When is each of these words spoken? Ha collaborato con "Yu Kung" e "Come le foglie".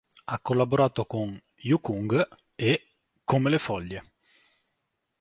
Ha 0.25 0.37
collaborato 0.39 1.05
con 1.05 1.39
"Yu 1.57 1.77
Kung" 1.79 2.27
e 2.55 2.87
"Come 3.23 3.51
le 3.51 3.59
foglie". 3.59 4.01